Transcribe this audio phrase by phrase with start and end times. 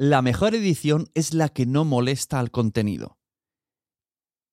[0.00, 3.18] La mejor edición es la que no molesta al contenido.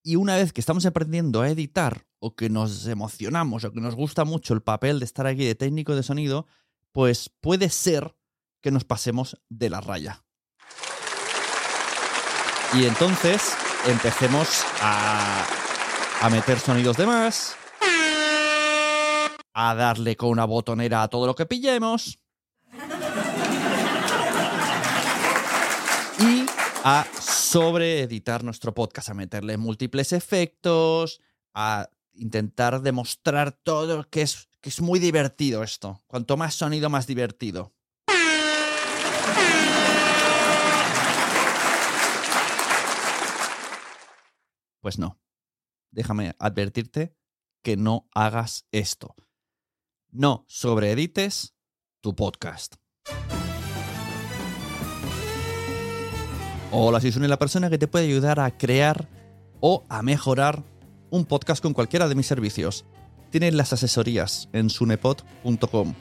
[0.02, 3.94] Y una vez que estamos aprendiendo a editar, o que nos emocionamos, o que nos
[3.94, 6.48] gusta mucho el papel de estar aquí de técnico de sonido,
[6.92, 8.16] pues puede ser
[8.60, 10.24] que nos pasemos de la raya.
[12.74, 15.46] Y entonces empecemos a,
[16.32, 17.56] meter sonidos de más,
[19.54, 22.20] a darle con una botonera a todo lo que pillemos.
[26.20, 26.46] Y
[26.88, 31.20] a sobreeditar nuestro podcast, a meterle múltiples efectos,
[31.56, 36.04] a intentar demostrar todo que es, que es muy divertido esto.
[36.06, 37.74] Cuanto más sonido, más divertido.
[44.80, 45.20] Pues no.
[45.90, 47.18] Déjame advertirte
[47.64, 49.16] que no hagas esto.
[50.12, 51.56] No sobreedites
[52.02, 52.76] tu podcast.
[56.78, 59.08] Hola, soy Sune, la persona que te puede ayudar a crear
[59.62, 60.62] o a mejorar
[61.10, 62.84] un podcast con cualquiera de mis servicios.
[63.30, 65.94] Tienes las asesorías en sunepod.com.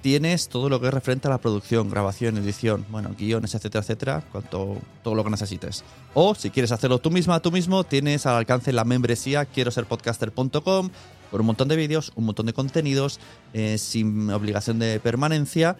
[0.00, 4.24] Tienes todo lo que es referente a la producción, grabación, edición, bueno, guiones, etcétera, etcétera,
[4.32, 5.84] cuanto, todo lo que necesites.
[6.14, 9.84] O si quieres hacerlo tú misma, tú mismo, tienes al alcance la membresía quiero ser
[9.84, 10.90] podcaster.com
[11.30, 13.20] con un montón de vídeos, un montón de contenidos,
[13.52, 15.76] eh, sin obligación de permanencia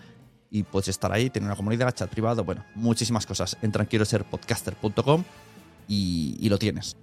[0.52, 3.56] y puedes estar ahí, tener una comunidad, chat privado, bueno, muchísimas cosas.
[3.62, 5.24] Entra en quiero ser podcaster.com
[5.88, 6.94] y, y lo tienes.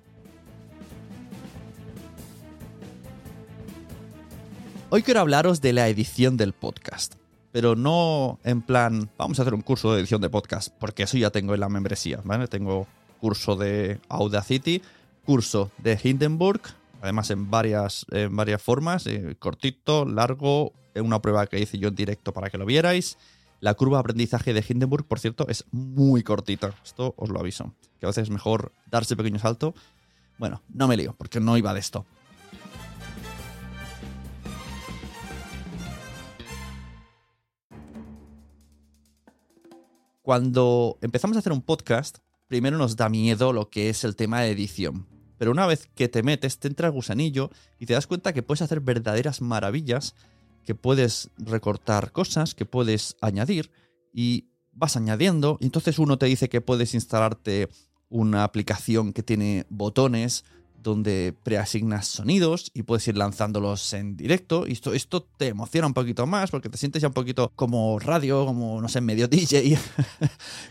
[4.92, 7.16] Hoy quiero hablaros de la edición del podcast,
[7.52, 11.18] pero no en plan, vamos a hacer un curso de edición de podcast, porque eso
[11.18, 12.48] ya tengo en la membresía, ¿vale?
[12.48, 12.88] Tengo
[13.20, 14.84] curso de Audacity,
[15.26, 16.62] curso de Hindenburg,
[17.02, 21.96] además en varias, en varias formas, eh, cortito, largo, una prueba que hice yo en
[21.96, 23.18] directo para que lo vierais.
[23.62, 26.74] La curva de aprendizaje de Hindenburg, por cierto, es muy cortita.
[26.84, 27.74] Esto os lo aviso.
[28.00, 29.76] Que a veces es mejor darse pequeño salto.
[30.38, 32.06] Bueno, no me lío, porque no iba de esto.
[40.22, 44.40] Cuando empezamos a hacer un podcast, primero nos da miedo lo que es el tema
[44.40, 45.06] de edición.
[45.38, 48.44] Pero una vez que te metes, te entra el gusanillo y te das cuenta que
[48.44, 50.16] puedes hacer verdaderas maravillas,
[50.70, 53.72] que puedes recortar cosas, que puedes añadir
[54.14, 55.58] y vas añadiendo.
[55.60, 57.70] Y entonces uno te dice que puedes instalarte
[58.08, 60.46] una aplicación que tiene botones
[60.78, 64.68] donde preasignas sonidos y puedes ir lanzándolos en directo.
[64.68, 67.98] Y esto, esto te emociona un poquito más porque te sientes ya un poquito como
[67.98, 69.76] radio, como, no sé, medio DJ,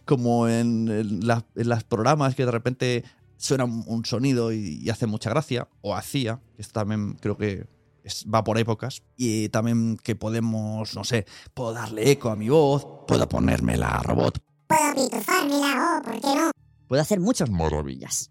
[0.05, 3.05] como en, en programas que de repente
[3.37, 7.67] suena un, sonido y, hace mucha gracia, o hacía, que también creo que
[8.05, 9.03] es- va por épocas.
[9.17, 14.03] Y también que podemos, no sé, puedo darle eco a mi voz, puedo ponérmela a
[14.03, 16.51] robot, Puedo pitufármela o, ¿por qué no?
[16.89, 18.31] Puede hacer muchas maravillas.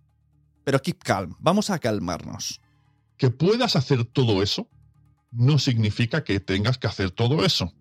[0.64, 2.60] pero keep calm, vamos a calmarnos.
[3.18, 4.68] Que puedas hacer todo eso
[5.32, 7.72] no significa que tengas que hacer todo eso.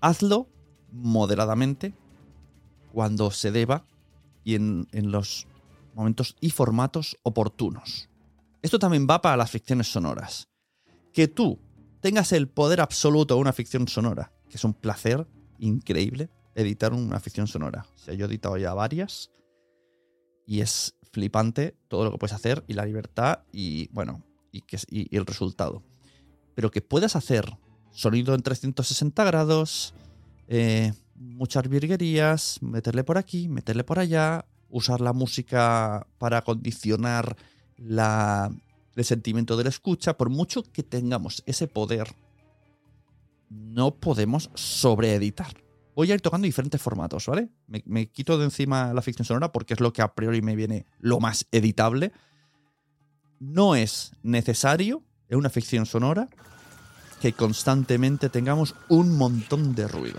[0.00, 0.48] hazlo
[0.90, 1.94] moderadamente
[2.92, 3.84] cuando se deba
[4.44, 5.46] y en, en los
[5.94, 8.08] momentos y formatos oportunos.
[8.62, 10.48] Esto también va para las ficciones sonoras.
[11.12, 11.58] Que tú
[12.00, 15.26] tengas el poder absoluto de una ficción sonora, que es un placer
[15.58, 17.86] increíble editar una ficción sonora.
[17.94, 19.30] O sea, yo he editado ya varias
[20.46, 24.22] y es flipante todo lo que puedes hacer y la libertad y, bueno,
[24.52, 24.62] y,
[25.16, 25.82] el resultado.
[26.54, 27.56] Pero que puedas hacer
[27.90, 29.94] sonido en 360 grados,
[30.48, 37.36] eh, muchas virguerías, meterle por aquí, meterle por allá, usar la música para condicionar
[37.84, 38.50] la,
[38.96, 42.14] el sentimiento de la escucha, por mucho que tengamos ese poder,
[43.48, 45.54] no podemos sobreeditar.
[45.94, 47.50] Voy a ir tocando diferentes formatos, ¿vale?
[47.66, 50.56] Me, me quito de encima la ficción sonora porque es lo que a priori me
[50.56, 52.12] viene lo más editable.
[53.38, 56.28] No es necesario en una ficción sonora
[57.20, 60.18] que constantemente tengamos un montón de ruido,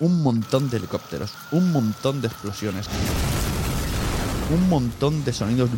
[0.00, 2.88] un montón de helicópteros, un montón de explosiones,
[4.50, 5.70] un montón de sonidos.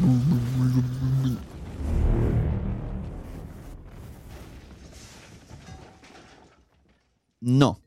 [7.40, 7.80] No.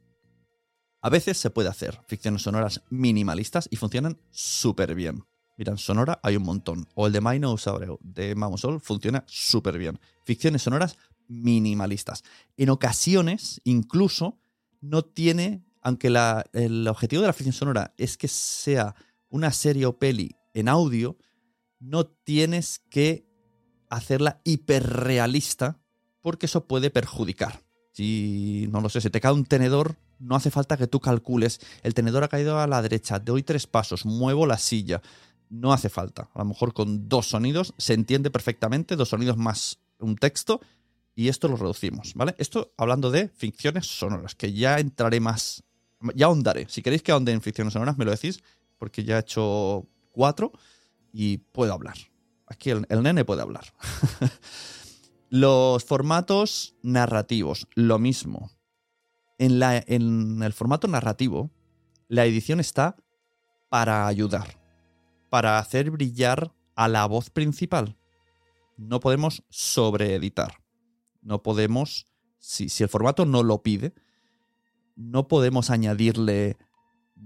[1.02, 5.24] A veces se puede hacer ficciones sonoras minimalistas y funcionan súper bien.
[5.58, 6.88] Mira, en Sonora hay un montón.
[6.96, 10.00] O el de Minos Abreu de Mamosol funciona súper bien.
[10.26, 12.24] Ficciones sonoras minimalistas.
[12.58, 14.40] En ocasiones, incluso,
[14.80, 18.96] no tiene, aunque la- el objetivo de la ficción sonora es que sea
[19.30, 21.18] una serie o peli en audio,
[21.80, 23.26] no tienes que
[23.90, 25.80] hacerla hiperrealista
[26.22, 27.62] porque eso puede perjudicar.
[27.92, 31.60] Si, no lo sé, si te cae un tenedor, no hace falta que tú calcules,
[31.84, 35.02] el tenedor ha caído a la derecha, doy tres pasos, muevo la silla.
[35.50, 36.30] No hace falta.
[36.34, 40.62] A lo mejor con dos sonidos se entiende perfectamente, dos sonidos más un texto,
[41.14, 42.36] y esto lo reducimos, ¿vale?
[42.38, 45.64] Esto hablando de ficciones sonoras, que ya entraré más,
[46.16, 46.68] ya ahondaré.
[46.70, 48.42] Si queréis que ahonde en ficciones sonoras, me lo decís,
[48.78, 50.52] porque ya he hecho cuatro
[51.12, 51.98] y puedo hablar.
[52.48, 53.74] Aquí el, nene puede hablar.
[55.30, 58.52] Los formatos narrativos, lo mismo.
[59.38, 61.50] En, la, en el formato narrativo,
[62.08, 62.98] la edición está
[63.70, 64.60] para ayudar,
[65.30, 67.98] para hacer brillar a la voz principal.
[68.78, 70.62] No podemos sobreeditar.
[71.22, 72.06] No podemos,
[72.38, 73.94] si, si el formato no lo pide,
[74.96, 76.58] no podemos añadirle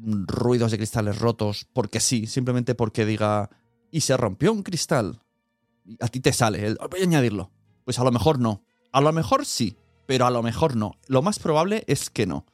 [0.02, 3.50] ruidos de cristales rotos porque sí, simplemente porque diga,
[3.92, 5.22] y se rompió un cristal.
[6.00, 7.52] A ti te sale, el, voy a añadirlo.
[7.84, 8.64] Pues a lo mejor no.
[8.92, 10.98] A lo mejor sí, pero a lo mejor no.
[11.08, 12.46] Lo más probable es que no.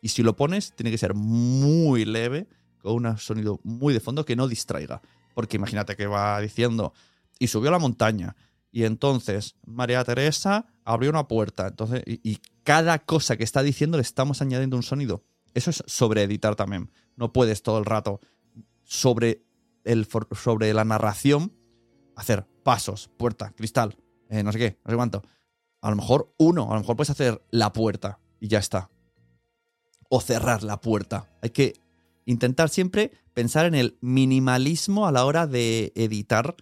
[0.00, 2.48] Y si lo pones, tiene que ser muy leve,
[2.78, 5.02] con un sonido muy de fondo que no distraiga.
[5.34, 6.92] Porque imagínate que va diciendo,
[7.38, 8.36] y subió a la montaña,
[8.72, 11.68] y entonces María Teresa abrió una puerta.
[11.68, 15.24] Entonces, y cada cosa que está diciendo le estamos añadiendo un sonido.
[15.56, 16.90] Eso es sobreeditar también.
[17.16, 18.20] No puedes todo el rato
[18.82, 19.42] sobre,
[19.84, 20.06] el,
[20.38, 21.50] sobre la narración
[22.14, 23.96] hacer pasos, puerta, cristal,
[24.28, 25.22] eh, no sé qué, no sé cuánto.
[25.80, 28.90] A lo mejor uno, a lo mejor puedes hacer la puerta y ya está.
[30.10, 31.30] O cerrar la puerta.
[31.40, 31.72] Hay que
[32.26, 36.54] intentar siempre pensar en el minimalismo a la hora de editar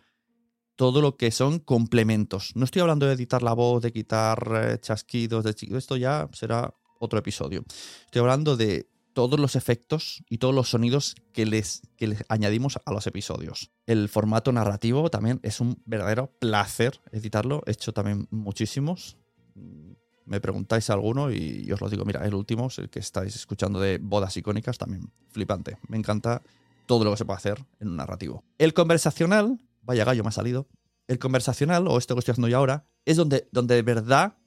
[0.76, 2.52] todo lo que son complementos.
[2.55, 6.75] No estoy hablando de editar la voz, de quitar eh, chasquidos, de esto ya será
[6.99, 7.64] otro episodio.
[8.06, 12.79] Estoy hablando de todos los efectos y todos los sonidos que les, que les añadimos
[12.85, 13.70] a los episodios.
[13.87, 17.62] El formato narrativo también es un verdadero placer editarlo.
[17.67, 19.17] He hecho también muchísimos.
[19.55, 19.93] Mm,
[20.26, 22.05] Me preguntáis alguno y os lo digo.
[22.05, 25.76] Mira, el último, es el que estáis escuchando de bodas icónicas, también flipante.
[25.87, 26.43] Me encanta
[26.87, 28.43] todo lo que se puede hacer en un narrativo.
[28.58, 30.67] El conversacional, vaya gallo me ha salido.
[31.06, 34.38] El conversacional, o esto que estoy haciendo yo ahora, es donde, donde de verdad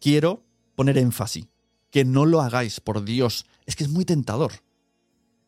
[0.00, 0.44] quiero
[0.74, 1.46] poner énfasis.
[1.96, 3.46] Que no lo hagáis, por Dios.
[3.64, 4.52] Es que es muy tentador.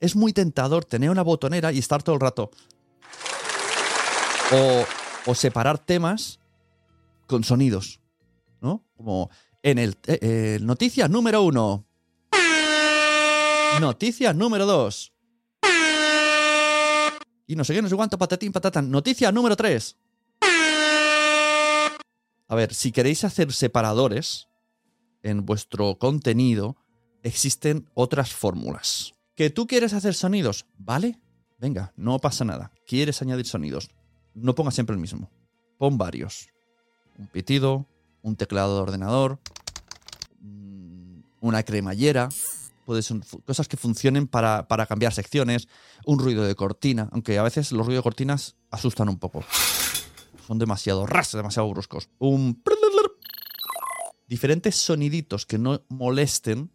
[0.01, 2.51] Es muy tentador tener una botonera y estar todo el rato.
[4.53, 4.87] O,
[5.27, 6.41] o separar temas
[7.27, 8.01] con sonidos.
[8.63, 8.83] ¿No?
[8.97, 9.29] Como
[9.63, 9.99] en el.
[10.07, 11.85] eh, eh, noticia número uno.
[13.79, 15.13] Noticia número dos.
[17.47, 18.91] Y no sé qué, no sé cuánto, patatín, patatán.
[18.91, 19.99] Noticia número tres.
[22.47, 24.48] A ver, si queréis hacer separadores
[25.29, 26.77] en vuestro contenido,
[27.23, 29.15] existen otras fórmulas.
[29.35, 30.67] ¿Que tú quieres hacer sonidos?
[30.79, 31.21] ¿Vale?
[31.59, 32.73] Venga, no pasa nada.
[32.87, 33.91] ¿Quieres añadir sonidos?
[34.35, 35.31] No pongas siempre el mismo.
[35.77, 36.49] Pon varios.
[37.19, 37.87] Un pitido,
[38.23, 39.39] un teclado de ordenador,
[40.41, 42.29] mm, una cremallera.
[42.85, 45.69] Puede ser cosas que funcionen para, para cambiar secciones,
[46.07, 49.45] un ruido de cortina, aunque a veces los ruidos de cortinas asustan un poco.
[50.47, 52.09] Son demasiado ras, demasiado bruscos.
[52.19, 52.55] Un
[54.29, 56.71] diferentes soniditos que no molesten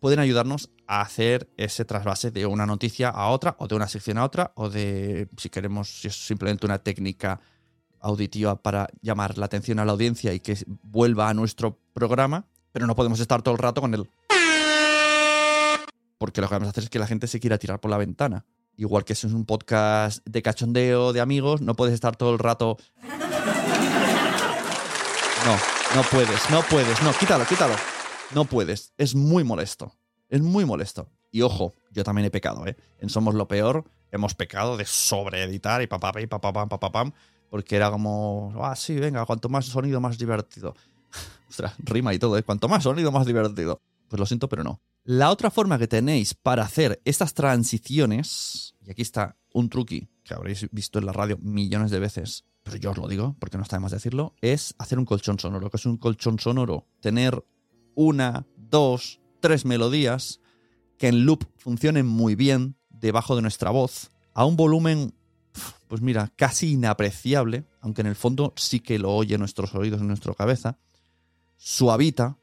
[0.00, 4.18] pueden ayudarnos a hacer ese trasvase de una noticia a otra, o de una sección
[4.18, 7.40] a otra, o de, si queremos, si es simplemente una técnica
[8.00, 12.86] auditiva para llamar la atención a la audiencia y que vuelva a nuestro programa, pero
[12.86, 14.10] no podemos estar todo el rato con el...
[16.18, 17.98] Porque lo que vamos a hacer es que la gente se quiera tirar por la
[17.98, 18.44] ventana.
[18.76, 22.38] Igual que si es un podcast de cachondeo de amigos, no puedes estar todo el
[22.38, 22.76] rato...
[25.44, 25.56] No,
[25.96, 27.74] no puedes, no puedes, no, quítalo, quítalo.
[28.34, 29.92] No puedes, es muy molesto.
[30.28, 31.10] Es muy molesto.
[31.30, 32.76] Y ojo, yo también he pecado, ¿eh?
[32.98, 36.28] En Somos lo Peor hemos pecado de sobreeditar y papá y
[37.50, 40.74] porque era como, ah, sí, venga, cuanto más sonido, más divertido.
[41.50, 42.42] Ostras, rima y todo, ¿eh?
[42.42, 43.80] Cuanto más sonido, más divertido.
[44.08, 44.80] Pues lo siento, pero no.
[45.04, 50.34] La otra forma que tenéis para hacer estas transiciones, y aquí está un truqui que
[50.34, 53.62] habréis visto en la radio millones de veces, pero yo os lo digo porque no
[53.62, 55.70] está de más decirlo, es hacer un colchón sonoro.
[55.70, 56.86] que es un colchón sonoro?
[57.00, 57.44] Tener
[57.94, 60.40] una, dos, tres melodías
[60.98, 65.12] que en loop funcionen muy bien debajo de nuestra voz, a un volumen,
[65.88, 70.06] pues mira, casi inapreciable, aunque en el fondo sí que lo oye nuestros oídos en
[70.06, 70.78] nuestra cabeza,
[71.56, 72.38] suavita,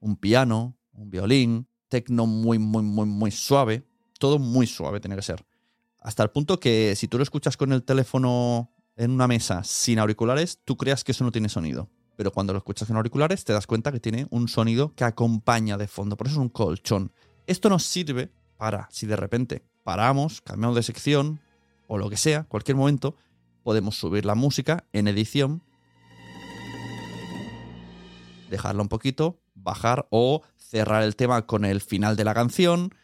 [0.00, 3.86] un piano, un violín, tecno muy, muy, muy, muy suave,
[4.18, 5.44] todo muy suave tiene que ser.
[6.00, 9.98] Hasta el punto que si tú lo escuchas con el teléfono en una mesa sin
[9.98, 11.88] auriculares, tú creas que eso no tiene sonido.
[12.16, 15.78] Pero cuando lo escuchas con auriculares, te das cuenta que tiene un sonido que acompaña
[15.78, 16.16] de fondo.
[16.16, 17.12] Por eso es un colchón.
[17.46, 21.40] Esto nos sirve para, si de repente paramos, cambiamos de sección
[21.88, 23.16] o lo que sea, cualquier momento,
[23.62, 25.62] podemos subir la música en edición,
[28.50, 32.94] dejarla un poquito, bajar o cerrar el tema con el final de la canción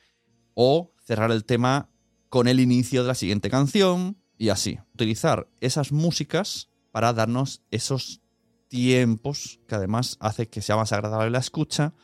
[0.54, 1.90] o cerrar el tema
[2.28, 4.78] con el inicio de la siguiente canción y así.
[4.94, 8.22] Utilizar esas músicas para darnos esos
[8.68, 11.94] tiempos que además hace que sea más agradable la escucha,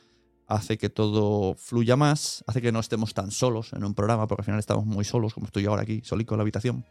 [0.46, 4.42] hace que todo fluya más, hace que no estemos tan solos en un programa, porque
[4.42, 6.84] al final estamos muy solos, como estoy ahora aquí, solico en la habitación.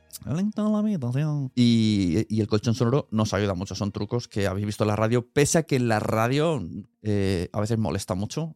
[1.56, 4.96] Y, y el colchón sonoro nos ayuda mucho, son trucos que habéis visto en la
[4.96, 6.62] radio, pese a que en la radio
[7.02, 8.56] eh, a veces molesta mucho,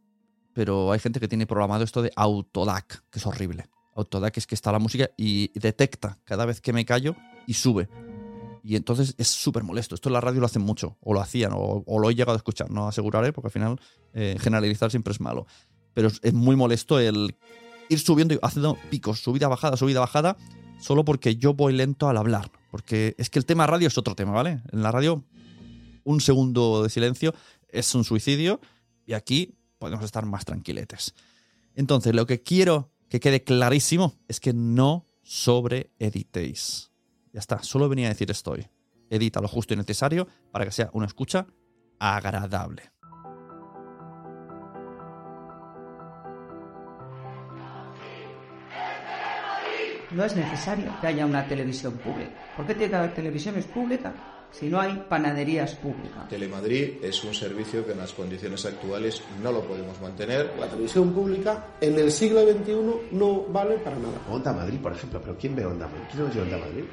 [0.54, 3.66] pero hay gente que tiene programado esto de autodac, que es horrible.
[3.98, 7.16] Autodac es que está la música y detecta cada vez que me callo
[7.48, 7.90] y sube.
[8.64, 9.96] Y entonces es súper molesto.
[9.96, 12.38] Esto en la radio lo hacen mucho, o lo hacían, o, lo he llegado a
[12.38, 12.70] escuchar.
[12.70, 13.80] No aseguraré, porque al final
[14.14, 15.48] eh, generalizar siempre es malo.
[15.94, 17.36] Pero es, muy molesto el
[17.90, 20.38] ir subiendo y haciendo picos, subida, bajada, subida, bajada,
[20.80, 22.52] solo porque yo voy lento al hablar.
[22.70, 24.62] Porque es que el tema radio es otro tema, ¿vale?
[24.72, 25.24] En la radio,
[26.04, 27.34] un segundo de silencio
[27.70, 28.60] es un suicidio
[29.06, 31.16] y aquí podemos estar más tranquiletes.
[31.76, 36.92] Entonces, lo que quiero que quede clarísimo es que no sobreeditéis.
[37.34, 38.68] Ya está, solo venía a decir esto hoy.
[39.10, 41.48] Edita lo justo y necesario para que sea una escucha
[42.00, 42.92] agradable.
[50.12, 52.32] No es necesario que haya una televisión pública.
[52.56, 54.14] ¿Por qué tiene que haber televisiones públicas
[54.52, 56.30] si no hay panaderías públicas?
[56.30, 60.54] Telemadrid es un servicio que en las condiciones actuales no lo podemos mantener.
[60.58, 64.22] La televisión pública en el siglo XXI no vale para nada.
[64.30, 66.04] Onda Madrid, por ejemplo, pero ¿quién ve Onda Madrid?
[66.12, 66.84] ¿Quién oye Onda Madrid?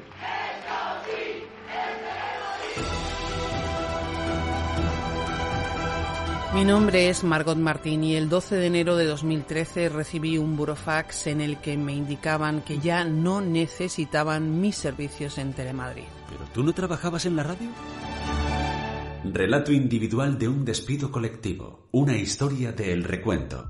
[6.55, 11.27] Mi nombre es Margot Martín y el 12 de enero de 2013 recibí un burofax
[11.27, 16.05] en el que me indicaban que ya no necesitaban mis servicios en Telemadrid.
[16.29, 17.67] ¿Pero tú no trabajabas en la radio?
[19.25, 21.89] Relato individual de un despido colectivo.
[21.91, 23.69] Una historia de El Recuento.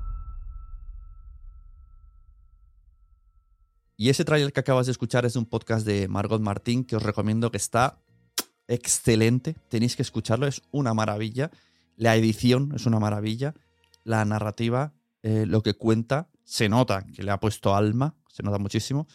[3.98, 6.96] Y ese trailer que acabas de escuchar es de un podcast de Margot Martín que
[6.96, 8.00] os recomiendo que está
[8.68, 9.56] excelente.
[9.70, 11.50] Tenéis que escucharlo, es una maravilla.
[11.96, 13.54] La edición es una maravilla.
[14.04, 18.58] La narrativa, eh, lo que cuenta, se nota que le ha puesto alma, se nota
[18.58, 19.08] muchísimo.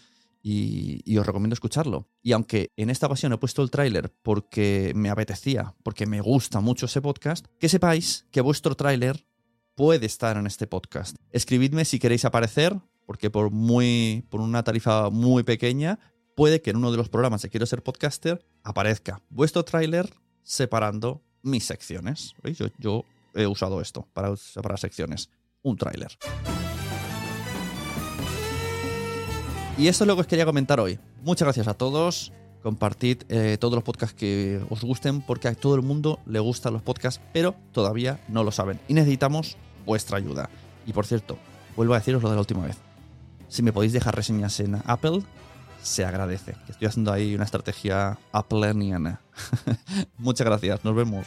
[0.42, 2.08] Y, os recomiendo escucharlo.
[2.22, 6.60] Y aunque en esta ocasión he puesto el tráiler porque me apetecía, porque me gusta
[6.60, 9.26] mucho ese podcast, que sepáis que vuestro tráiler
[9.74, 11.16] puede estar en este podcast.
[11.30, 15.98] Escribidme si queréis aparecer, porque por, muy, por una tarifa muy pequeña,
[16.34, 20.10] puede que en uno de los programas de Quiero ser podcaster aparezca vuestro tráiler
[20.42, 22.34] separando mis secciones.
[22.78, 23.04] Yo,
[23.34, 25.30] he usado esto para separar secciones.
[25.62, 26.16] Un tráiler.
[29.78, 30.98] Y esto es lo que os quería comentar hoy.
[31.22, 32.32] Muchas gracias a todos.
[32.62, 36.74] Compartid eh, todos los podcasts que os gusten porque a todo el mundo le gustan
[36.74, 38.78] los podcasts, pero todavía no lo saben.
[38.88, 39.56] Y necesitamos
[39.86, 40.50] vuestra ayuda.
[40.86, 41.38] Y por cierto,
[41.76, 42.76] vuelvo a deciros lo de la última vez.
[43.48, 45.22] Si me podéis dejar reseñas en Apple,
[45.82, 46.56] se agradece.
[46.68, 49.20] Estoy haciendo ahí una estrategia appleniana.
[50.18, 51.26] Muchas gracias, nos vemos.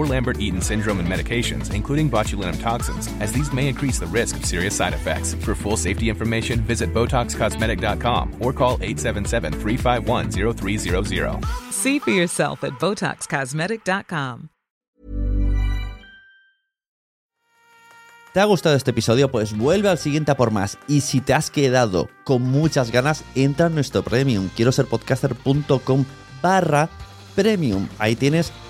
[0.00, 4.46] or Lambert-Eaton syndrome and medications, including botulinum toxins, as these may increase the risk of
[4.46, 5.34] serious side effects.
[5.34, 11.44] For full safety information, visit BotoxCosmetic.com or call 877-351-0300.
[11.70, 14.48] See for yourself at BotoxCosmetic.com.
[18.32, 19.28] ¿Te ha gustado este episodio?
[19.28, 20.78] Pues vuelve al siguiente a por más.
[20.86, 24.50] Y si te has quedado con muchas ganas, entra en nuestro premium.
[24.54, 26.04] Quiero ser podcaster.com
[26.40, 26.88] barra
[27.34, 27.88] premium.
[27.98, 28.69] Ahí tienes un